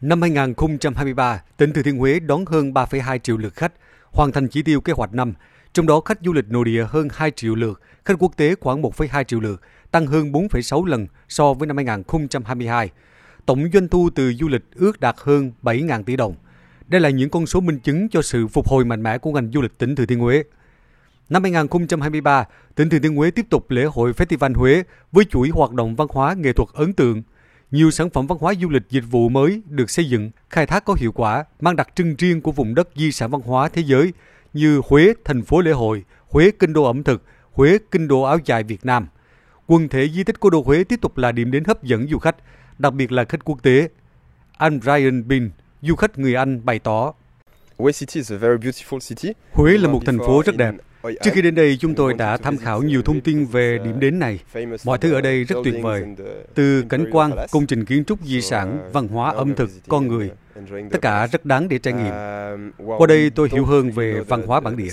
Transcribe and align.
Năm 0.00 0.22
2023, 0.22 1.42
tỉnh 1.56 1.72
Thừa 1.72 1.82
Thiên 1.82 1.98
Huế 1.98 2.20
đón 2.20 2.44
hơn 2.46 2.72
3,2 2.72 3.18
triệu 3.18 3.36
lượt 3.36 3.54
khách, 3.54 3.72
hoàn 4.10 4.32
thành 4.32 4.48
chỉ 4.48 4.62
tiêu 4.62 4.80
kế 4.80 4.92
hoạch 4.92 5.14
năm. 5.14 5.32
Trong 5.72 5.86
đó 5.86 6.00
khách 6.00 6.18
du 6.24 6.32
lịch 6.32 6.48
nội 6.48 6.64
địa 6.64 6.84
hơn 6.88 7.08
2 7.12 7.30
triệu 7.30 7.54
lượt, 7.54 7.80
khách 8.04 8.14
quốc 8.18 8.36
tế 8.36 8.54
khoảng 8.60 8.82
1,2 8.82 9.24
triệu 9.24 9.40
lượt, 9.40 9.60
tăng 9.90 10.06
hơn 10.06 10.32
4,6 10.32 10.84
lần 10.84 11.06
so 11.28 11.54
với 11.54 11.66
năm 11.66 11.76
2022. 11.76 12.90
Tổng 13.46 13.64
doanh 13.72 13.88
thu 13.88 14.10
từ 14.14 14.32
du 14.32 14.48
lịch 14.48 14.64
ước 14.74 15.00
đạt 15.00 15.16
hơn 15.18 15.52
7.000 15.62 16.02
tỷ 16.02 16.16
đồng. 16.16 16.34
Đây 16.86 17.00
là 17.00 17.08
những 17.10 17.30
con 17.30 17.46
số 17.46 17.60
minh 17.60 17.78
chứng 17.78 18.08
cho 18.08 18.22
sự 18.22 18.46
phục 18.46 18.68
hồi 18.68 18.84
mạnh 18.84 19.02
mẽ 19.02 19.18
của 19.18 19.32
ngành 19.32 19.50
du 19.52 19.60
lịch 19.60 19.78
tỉnh 19.78 19.96
Thừa 19.96 20.06
Thiên 20.06 20.18
Huế. 20.18 20.42
Năm 21.28 21.42
2023, 21.42 22.44
tỉnh 22.74 22.88
Thừa 22.90 22.98
Thiên 22.98 23.16
Huế 23.16 23.30
tiếp 23.30 23.46
tục 23.50 23.70
lễ 23.70 23.84
hội 23.84 24.12
Festival 24.12 24.54
Huế 24.54 24.82
với 25.12 25.24
chuỗi 25.24 25.48
hoạt 25.48 25.72
động 25.72 25.96
văn 25.96 26.08
hóa 26.10 26.34
nghệ 26.34 26.52
thuật 26.52 26.68
ấn 26.72 26.92
tượng. 26.92 27.22
Nhiều 27.70 27.90
sản 27.90 28.10
phẩm 28.10 28.26
văn 28.26 28.38
hóa 28.40 28.54
du 28.60 28.68
lịch 28.68 28.82
dịch 28.90 29.04
vụ 29.10 29.28
mới 29.28 29.62
được 29.68 29.90
xây 29.90 30.08
dựng, 30.08 30.30
khai 30.50 30.66
thác 30.66 30.84
có 30.84 30.94
hiệu 30.94 31.12
quả, 31.12 31.44
mang 31.60 31.76
đặc 31.76 31.88
trưng 31.94 32.14
riêng 32.18 32.40
của 32.40 32.52
vùng 32.52 32.74
đất 32.74 32.88
di 32.96 33.12
sản 33.12 33.30
văn 33.30 33.40
hóa 33.40 33.68
thế 33.68 33.82
giới 33.82 34.12
như 34.52 34.80
Huế, 34.84 35.14
thành 35.24 35.42
phố 35.42 35.60
lễ 35.60 35.72
hội, 35.72 36.04
Huế 36.28 36.50
kinh 36.58 36.72
đô 36.72 36.84
ẩm 36.84 37.02
thực, 37.02 37.22
Huế 37.52 37.78
kinh 37.90 38.08
đô 38.08 38.22
áo 38.22 38.38
dài 38.44 38.62
Việt 38.62 38.86
Nam. 38.86 39.06
Quần 39.66 39.88
thể 39.88 40.08
di 40.08 40.24
tích 40.24 40.40
cố 40.40 40.50
đô 40.50 40.62
Huế 40.62 40.84
tiếp 40.84 41.00
tục 41.00 41.18
là 41.18 41.32
điểm 41.32 41.50
đến 41.50 41.64
hấp 41.64 41.82
dẫn 41.82 42.08
du 42.08 42.18
khách, 42.18 42.36
đặc 42.78 42.94
biệt 42.94 43.12
là 43.12 43.24
khách 43.24 43.44
quốc 43.44 43.62
tế. 43.62 43.88
Anh 44.56 44.80
Ryan 44.80 45.28
Bin, 45.28 45.50
du 45.82 45.94
khách 45.96 46.18
người 46.18 46.34
Anh 46.34 46.64
bày 46.64 46.78
tỏ. 46.78 47.12
Huế 49.52 49.78
là 49.78 49.88
một 49.88 50.02
thành 50.06 50.18
phố 50.18 50.42
rất 50.46 50.56
đẹp. 50.56 50.74
Trước 51.02 51.30
khi 51.34 51.42
đến 51.42 51.54
đây, 51.54 51.76
chúng 51.80 51.94
tôi 51.94 52.14
đã 52.14 52.36
tham 52.36 52.56
khảo 52.56 52.82
nhiều 52.82 53.02
thông 53.02 53.20
tin 53.20 53.46
về 53.46 53.78
điểm 53.84 54.00
đến 54.00 54.18
này. 54.18 54.38
Mọi 54.84 54.98
thứ 54.98 55.12
ở 55.12 55.20
đây 55.20 55.44
rất 55.44 55.56
tuyệt 55.64 55.74
vời. 55.82 56.04
Từ 56.54 56.82
cảnh 56.88 57.04
quan, 57.12 57.32
công 57.50 57.66
trình 57.66 57.84
kiến 57.84 58.04
trúc 58.04 58.20
di 58.22 58.40
sản, 58.40 58.90
văn 58.92 59.08
hóa, 59.08 59.32
ẩm 59.32 59.54
thực, 59.54 59.70
con 59.88 60.08
người. 60.08 60.30
Tất 60.90 60.98
cả 61.02 61.26
rất 61.26 61.44
đáng 61.44 61.68
để 61.68 61.78
trải 61.78 61.94
nghiệm. 61.94 62.12
Qua 62.98 63.06
đây 63.06 63.30
tôi 63.30 63.48
hiểu 63.52 63.64
hơn 63.64 63.90
về 63.90 64.20
văn 64.20 64.42
hóa 64.46 64.60
bản 64.60 64.76
địa. 64.76 64.92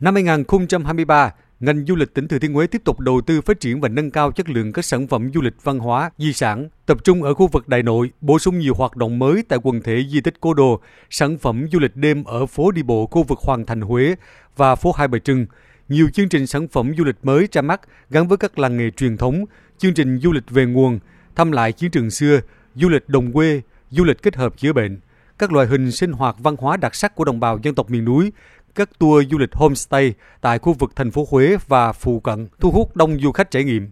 Năm 0.00 0.14
2023, 0.14 1.32
ngành 1.62 1.84
du 1.86 1.96
lịch 1.96 2.14
tỉnh 2.14 2.28
Thừa 2.28 2.38
Thiên 2.38 2.54
Huế 2.54 2.66
tiếp 2.66 2.82
tục 2.84 3.00
đầu 3.00 3.20
tư 3.20 3.40
phát 3.40 3.60
triển 3.60 3.80
và 3.80 3.88
nâng 3.88 4.10
cao 4.10 4.32
chất 4.32 4.48
lượng 4.48 4.72
các 4.72 4.84
sản 4.84 5.06
phẩm 5.06 5.30
du 5.34 5.40
lịch 5.40 5.62
văn 5.62 5.78
hóa, 5.78 6.10
di 6.18 6.32
sản, 6.32 6.68
tập 6.86 6.98
trung 7.04 7.22
ở 7.22 7.34
khu 7.34 7.46
vực 7.46 7.68
Đại 7.68 7.82
Nội, 7.82 8.10
bổ 8.20 8.38
sung 8.38 8.58
nhiều 8.58 8.74
hoạt 8.74 8.96
động 8.96 9.18
mới 9.18 9.44
tại 9.48 9.58
quần 9.62 9.82
thể 9.82 10.04
di 10.08 10.20
tích 10.20 10.34
Cố 10.40 10.54
Đô, 10.54 10.80
sản 11.10 11.38
phẩm 11.38 11.66
du 11.72 11.78
lịch 11.78 11.96
đêm 11.96 12.24
ở 12.24 12.46
phố 12.46 12.70
đi 12.70 12.82
bộ 12.82 13.06
khu 13.06 13.22
vực 13.22 13.38
Hoàng 13.38 13.66
Thành 13.66 13.80
Huế 13.80 14.14
và 14.56 14.74
phố 14.74 14.92
Hai 14.92 15.08
Bà 15.08 15.18
Trưng, 15.18 15.46
nhiều 15.88 16.08
chương 16.10 16.28
trình 16.28 16.46
sản 16.46 16.68
phẩm 16.68 16.92
du 16.98 17.04
lịch 17.04 17.16
mới 17.22 17.48
ra 17.52 17.62
mắt 17.62 17.80
gắn 18.10 18.28
với 18.28 18.38
các 18.38 18.58
làng 18.58 18.76
nghề 18.76 18.90
truyền 18.90 19.16
thống, 19.16 19.44
chương 19.78 19.94
trình 19.94 20.18
du 20.18 20.32
lịch 20.32 20.50
về 20.50 20.66
nguồn, 20.66 20.98
thăm 21.36 21.52
lại 21.52 21.72
chiến 21.72 21.90
trường 21.90 22.10
xưa, 22.10 22.40
du 22.74 22.88
lịch 22.88 23.08
đồng 23.08 23.32
quê, 23.32 23.60
du 23.90 24.04
lịch 24.04 24.22
kết 24.22 24.36
hợp 24.36 24.56
chữa 24.56 24.72
bệnh, 24.72 25.00
các 25.38 25.52
loại 25.52 25.66
hình 25.66 25.92
sinh 25.92 26.12
hoạt 26.12 26.36
văn 26.38 26.56
hóa 26.58 26.76
đặc 26.76 26.94
sắc 26.94 27.14
của 27.14 27.24
đồng 27.24 27.40
bào 27.40 27.58
dân 27.62 27.74
tộc 27.74 27.90
miền 27.90 28.04
núi, 28.04 28.32
các 28.74 28.98
tour 28.98 29.26
du 29.30 29.38
lịch 29.38 29.52
homestay 29.52 30.14
tại 30.40 30.58
khu 30.58 30.72
vực 30.72 30.96
thành 30.96 31.10
phố 31.10 31.26
Huế 31.30 31.56
và 31.68 31.92
phụ 31.92 32.20
cận 32.20 32.48
thu 32.60 32.70
hút 32.70 32.96
đông 32.96 33.20
du 33.20 33.32
khách 33.32 33.50
trải 33.50 33.64
nghiệm. 33.64 33.90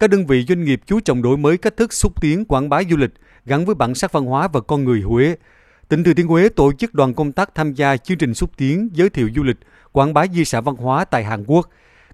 Các 0.00 0.10
đơn 0.10 0.26
vị 0.26 0.44
doanh 0.48 0.64
nghiệp 0.64 0.80
chú 0.86 1.00
trọng 1.00 1.22
đổi 1.22 1.36
mới 1.36 1.58
cách 1.58 1.76
thức 1.76 1.92
xúc 1.92 2.20
tiến 2.20 2.44
quảng 2.44 2.68
bá 2.68 2.82
du 2.90 2.96
lịch 2.96 3.10
gắn 3.46 3.64
với 3.64 3.74
bản 3.74 3.94
sắc 3.94 4.12
văn 4.12 4.24
hóa 4.24 4.48
và 4.48 4.60
con 4.60 4.84
người 4.84 5.00
Huế. 5.00 5.36
Tỉnh 5.88 6.04
Thừa 6.04 6.14
Thiên 6.14 6.26
Huế 6.26 6.48
tổ 6.48 6.72
chức 6.72 6.94
đoàn 6.94 7.14
công 7.14 7.32
tác 7.32 7.54
tham 7.54 7.72
gia 7.72 7.96
chương 7.96 8.18
trình 8.18 8.34
xúc 8.34 8.50
tiến 8.56 8.88
giới 8.92 9.10
thiệu 9.10 9.30
du 9.36 9.42
lịch, 9.42 9.56
quảng 9.92 10.14
bá 10.14 10.26
di 10.26 10.44
sản 10.44 10.64
văn 10.64 10.76
hóa 10.76 11.04
tại 11.04 11.24
Hàn 11.24 11.44
Quốc. 11.46 11.68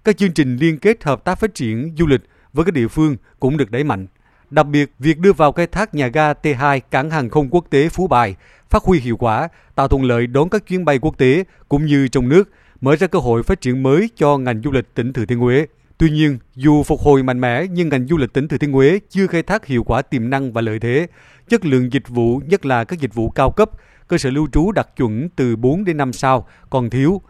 Các 0.05 0.16
chương 0.16 0.32
trình 0.32 0.56
liên 0.56 0.78
kết 0.78 1.05
hợp 1.05 1.25
tác 1.25 1.34
phát 1.34 1.55
triển 1.55 1.94
du 1.98 2.06
lịch 2.06 2.20
với 2.53 2.64
các 2.64 2.75
địa 2.75 2.88
phương 2.88 3.16
cũng 3.41 3.56
được 3.56 3.70
đẩy 3.70 3.84
mạnh. 3.84 4.06
Đặc 4.50 4.66
biệt, 4.66 4.92
việc 4.98 5.18
đưa 5.18 5.32
vào 5.32 5.52
khai 5.52 5.66
thác 5.66 5.94
nhà 5.94 6.06
ga 6.06 6.32
T2 6.32 6.80
cảng 6.91 7.10
hàng 7.10 7.30
không 7.30 7.48
quốc 7.50 7.64
tế 7.70 7.88
Phú 7.88 8.06
Bài 8.06 8.36
phát 8.70 8.82
huy 8.82 9.00
hiệu 9.00 9.16
quả, 9.16 9.48
tạo 9.74 9.88
thuận 9.88 10.04
lợi 10.04 10.27
đón 10.27 10.48
các 10.48 10.66
chuyến 10.66 10.84
bay 10.84 10.98
quốc 10.98 11.18
tế 11.18 11.44
cũng 11.68 11.86
như 11.86 12.08
trong 12.08 12.28
nước, 12.28 12.50
mở 12.80 12.96
ra 12.96 13.06
cơ 13.06 13.19
hội 13.19 13.42
phát 13.42 13.60
triển 13.60 13.82
mới 13.82 14.10
cho 14.16 14.38
ngành 14.38 14.62
du 14.62 14.70
lịch 14.70 14.94
tỉnh 14.94 15.12
Thừa 15.12 15.25
Thiên 15.25 15.38
Huế. 15.38 15.66
Tuy 15.98 16.10
nhiên, 16.10 16.38
dù 16.54 16.82
phục 16.82 17.00
hồi 17.00 17.22
mạnh 17.22 17.41
mẽ 17.41 17.66
nhưng 17.70 17.88
ngành 17.88 18.06
du 18.06 18.16
lịch 18.16 18.32
tỉnh 18.32 18.48
Thừa 18.48 18.58
Thiên 18.58 18.72
Huế 18.72 19.00
chưa 19.10 19.26
khai 19.26 19.42
thác 19.42 19.66
hiệu 19.66 19.84
quả 19.84 20.03
tiềm 20.03 20.31
năng 20.31 20.53
và 20.53 20.60
lợi 20.60 20.78
thế. 20.78 21.06
Chất 21.48 21.64
lượng 21.64 21.92
dịch 21.92 22.08
vụ, 22.08 22.41
nhất 22.47 22.66
là 22.66 22.84
các 22.84 23.00
dịch 23.00 23.14
vụ 23.14 23.31
cao 23.31 23.50
cấp, 23.50 23.70
cơ 24.08 24.19
sở 24.19 24.31
lưu 24.31 24.48
trú 24.53 24.72
đạt 24.72 24.97
chuẩn 24.97 25.28
từ 25.37 25.56
4 25.56 25.84
đến 25.84 25.97
5 25.97 26.12
sao 26.12 26.47
còn 26.70 26.91
thiếu. 26.91 27.22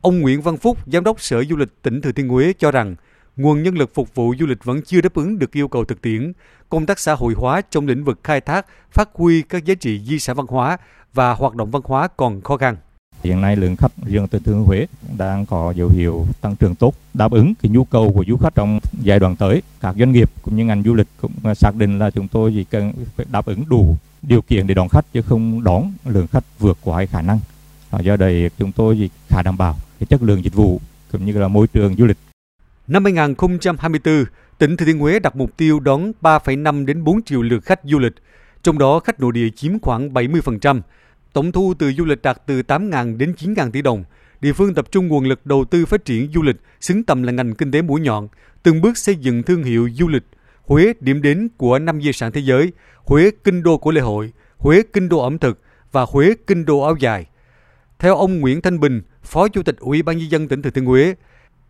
Ông 0.00 0.20
Nguyễn 0.20 0.42
Văn 0.42 0.56
Phúc, 0.56 0.78
Giám 0.86 1.04
đốc 1.04 1.20
Sở 1.20 1.44
Du 1.44 1.56
lịch 1.56 1.82
tỉnh 1.82 2.00
Thừa 2.00 2.12
Thiên 2.12 2.28
Huế 2.28 2.52
cho 2.58 2.70
rằng, 2.70 2.94
nguồn 3.38 3.62
nhân 3.62 3.78
lực 3.78 3.94
phục 3.94 4.14
vụ 4.14 4.34
du 4.38 4.46
lịch 4.46 4.64
vẫn 4.64 4.80
chưa 4.82 5.00
đáp 5.00 5.14
ứng 5.14 5.38
được 5.38 5.52
yêu 5.52 5.68
cầu 5.68 5.84
thực 5.84 6.02
tiễn. 6.02 6.32
Công 6.68 6.86
tác 6.86 6.98
xã 6.98 7.14
hội 7.14 7.34
hóa 7.36 7.60
trong 7.70 7.86
lĩnh 7.86 8.04
vực 8.04 8.18
khai 8.24 8.40
thác, 8.40 8.66
phát 8.92 9.08
huy 9.14 9.42
các 9.42 9.64
giá 9.64 9.74
trị 9.74 10.00
di 10.06 10.18
sản 10.18 10.36
văn 10.36 10.46
hóa 10.48 10.78
và 11.14 11.34
hoạt 11.34 11.54
động 11.54 11.70
văn 11.70 11.82
hóa 11.84 12.08
còn 12.16 12.40
khó 12.40 12.56
khăn. 12.56 12.76
Hiện 13.24 13.40
nay 13.40 13.56
lượng 13.56 13.76
khách 13.76 13.92
riêng 14.06 14.26
từ 14.30 14.38
Thừa 14.38 14.54
Huế 14.54 14.86
đang 15.18 15.46
có 15.46 15.72
dấu 15.76 15.88
hiệu 15.88 16.26
tăng 16.40 16.56
trưởng 16.56 16.74
tốt, 16.74 16.94
đáp 17.14 17.32
ứng 17.32 17.54
cái 17.62 17.70
nhu 17.70 17.84
cầu 17.84 18.12
của 18.12 18.24
du 18.28 18.36
khách 18.36 18.54
trong 18.54 18.80
giai 19.02 19.20
đoạn 19.20 19.36
tới. 19.36 19.62
Các 19.80 19.96
doanh 19.98 20.12
nghiệp 20.12 20.30
cũng 20.42 20.56
như 20.56 20.64
ngành 20.64 20.82
du 20.82 20.94
lịch 20.94 21.08
cũng 21.20 21.32
à, 21.42 21.54
xác 21.54 21.74
định 21.74 21.98
là 21.98 22.10
chúng 22.10 22.28
tôi 22.28 22.52
chỉ 22.54 22.64
cần 22.64 22.92
phải 23.16 23.26
đáp 23.30 23.46
ứng 23.46 23.64
đủ 23.68 23.96
điều 24.22 24.42
kiện 24.42 24.66
để 24.66 24.74
đón 24.74 24.88
khách 24.88 25.12
chứ 25.12 25.22
không 25.22 25.64
đón 25.64 25.92
lượng 26.04 26.26
khách 26.26 26.44
vượt 26.58 26.78
quá 26.84 27.06
khả 27.06 27.22
năng. 27.22 27.40
Do 28.00 28.16
đây 28.16 28.50
chúng 28.58 28.72
tôi 28.72 28.96
chỉ 28.98 29.10
khá 29.28 29.42
đảm 29.42 29.56
bảo 29.56 29.76
cái 30.00 30.06
chất 30.06 30.22
lượng 30.22 30.44
dịch 30.44 30.54
vụ 30.54 30.80
cũng 31.12 31.26
như 31.26 31.32
là 31.32 31.48
môi 31.48 31.66
trường 31.66 31.96
du 31.96 32.06
lịch 32.06 32.16
Năm 32.88 33.04
2024, 33.04 34.24
tỉnh 34.58 34.76
Thừa 34.76 34.86
Thiên 34.86 34.98
Huế 34.98 35.18
đặt 35.18 35.36
mục 35.36 35.56
tiêu 35.56 35.80
đón 35.80 36.12
3,5 36.20 36.86
đến 36.86 37.04
4 37.04 37.22
triệu 37.22 37.42
lượt 37.42 37.64
khách 37.64 37.80
du 37.84 37.98
lịch, 37.98 38.12
trong 38.62 38.78
đó 38.78 39.00
khách 39.00 39.20
nội 39.20 39.32
địa 39.32 39.48
chiếm 39.56 39.78
khoảng 39.78 40.08
70%. 40.14 40.80
Tổng 41.32 41.52
thu 41.52 41.74
từ 41.78 41.92
du 41.92 42.04
lịch 42.04 42.22
đạt 42.22 42.42
từ 42.46 42.62
8.000 42.62 43.16
đến 43.16 43.32
9.000 43.38 43.70
tỷ 43.70 43.82
đồng. 43.82 44.04
Địa 44.40 44.52
phương 44.52 44.74
tập 44.74 44.86
trung 44.90 45.08
nguồn 45.08 45.24
lực 45.24 45.46
đầu 45.46 45.64
tư 45.64 45.86
phát 45.86 46.04
triển 46.04 46.30
du 46.34 46.42
lịch, 46.42 46.56
xứng 46.80 47.04
tầm 47.04 47.22
là 47.22 47.32
ngành 47.32 47.54
kinh 47.54 47.70
tế 47.70 47.82
mũi 47.82 48.00
nhọn, 48.00 48.28
từng 48.62 48.80
bước 48.80 48.98
xây 48.98 49.16
dựng 49.16 49.42
thương 49.42 49.62
hiệu 49.62 49.88
du 49.94 50.08
lịch. 50.08 50.24
Huế 50.62 50.92
điểm 51.00 51.22
đến 51.22 51.48
của 51.56 51.78
năm 51.78 52.02
di 52.02 52.12
sản 52.12 52.32
thế 52.32 52.40
giới, 52.40 52.72
Huế 52.96 53.30
kinh 53.44 53.62
đô 53.62 53.78
của 53.78 53.90
lễ 53.90 54.00
hội, 54.00 54.32
Huế 54.56 54.82
kinh 54.92 55.08
đô 55.08 55.18
ẩm 55.18 55.38
thực 55.38 55.60
và 55.92 56.06
Huế 56.08 56.34
kinh 56.46 56.64
đô 56.64 56.80
áo 56.80 56.96
dài. 57.00 57.26
Theo 57.98 58.16
ông 58.16 58.40
Nguyễn 58.40 58.60
Thanh 58.60 58.80
Bình, 58.80 59.02
Phó 59.22 59.48
Chủ 59.48 59.62
tịch 59.62 59.76
Ủy 59.78 60.02
ban 60.02 60.18
nhân 60.18 60.30
dân 60.30 60.48
tỉnh 60.48 60.62
Thừa 60.62 60.70
Thiên 60.70 60.84
Huế, 60.84 61.14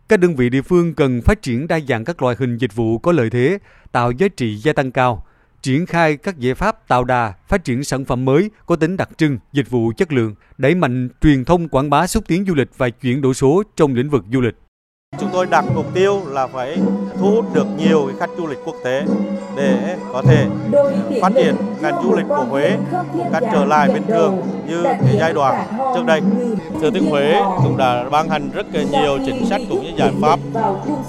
các 0.09 0.19
đơn 0.19 0.35
vị 0.35 0.49
địa 0.49 0.61
phương 0.61 0.93
cần 0.93 1.21
phát 1.21 1.41
triển 1.41 1.67
đa 1.67 1.79
dạng 1.79 2.05
các 2.05 2.21
loại 2.21 2.35
hình 2.39 2.57
dịch 2.57 2.75
vụ 2.75 2.97
có 2.97 3.11
lợi 3.11 3.29
thế, 3.29 3.57
tạo 3.91 4.11
giá 4.11 4.27
trị 4.27 4.55
gia 4.55 4.73
tăng 4.73 4.91
cao, 4.91 5.25
triển 5.61 5.85
khai 5.85 6.17
các 6.17 6.39
giải 6.39 6.53
pháp 6.53 6.87
tạo 6.87 7.03
đà, 7.03 7.33
phát 7.47 7.63
triển 7.63 7.83
sản 7.83 8.05
phẩm 8.05 8.25
mới 8.25 8.51
có 8.65 8.75
tính 8.75 8.97
đặc 8.97 9.09
trưng, 9.17 9.37
dịch 9.53 9.69
vụ 9.69 9.91
chất 9.97 10.13
lượng, 10.13 10.35
đẩy 10.57 10.75
mạnh 10.75 11.09
truyền 11.21 11.45
thông 11.45 11.67
quảng 11.67 11.89
bá 11.89 12.07
xúc 12.07 12.23
tiến 12.27 12.45
du 12.47 12.55
lịch 12.55 12.77
và 12.77 12.89
chuyển 12.89 13.21
đổi 13.21 13.33
số 13.33 13.63
trong 13.75 13.95
lĩnh 13.95 14.09
vực 14.09 14.25
du 14.33 14.41
lịch. 14.41 14.55
Chúng 15.19 15.29
tôi 15.33 15.45
đặt 15.45 15.65
mục 15.75 15.85
tiêu 15.93 16.21
là 16.27 16.47
phải 16.47 16.77
thu 17.19 17.31
hút 17.31 17.53
được 17.53 17.67
nhiều 17.77 18.11
khách 18.19 18.29
du 18.37 18.47
lịch 18.47 18.57
quốc 18.65 18.75
tế 18.83 19.03
để 19.55 19.95
có 20.13 20.21
thể 20.21 20.45
phát 21.21 21.31
triển 21.35 21.55
ngành 21.81 22.03
du 22.03 22.15
lịch 22.15 22.25
của 22.27 22.45
Huế 22.49 22.77
một 23.13 23.25
cách 23.33 23.43
trở 23.51 23.65
lại 23.65 23.89
bình 23.93 24.03
thường 24.07 24.41
như 24.67 24.83
cái 24.83 25.17
giai 25.19 25.33
đoạn 25.33 25.67
trước 25.95 26.05
đây. 26.05 26.21
Thừa 26.81 26.91
Thiên 26.91 27.09
Huế 27.09 27.41
cũng 27.63 27.77
đã 27.77 28.03
ban 28.11 28.29
hành 28.29 28.49
rất 28.53 28.65
nhiều 28.91 29.17
chính 29.25 29.45
sách 29.45 29.61
cũng 29.69 29.83
như 29.83 29.91
giải 29.97 30.11
pháp 30.21 30.39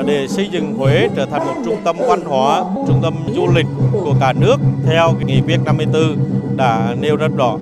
để 0.06 0.28
xây 0.28 0.48
dựng 0.52 0.74
Huế 0.74 1.08
trở 1.16 1.26
thành 1.26 1.46
một 1.46 1.54
trung 1.64 1.76
tâm 1.84 1.96
văn 2.08 2.20
hóa, 2.24 2.64
trung 2.86 3.00
tâm 3.02 3.14
du 3.34 3.46
lịch 3.54 3.66
của 3.92 4.14
cả 4.20 4.32
nước 4.32 4.56
theo 4.86 5.12
nghị 5.24 5.40
quyết 5.40 5.58
54 5.64 6.16
đã 6.56 6.94
nêu 7.00 7.16
rất 7.16 7.30
rõ. 7.36 7.56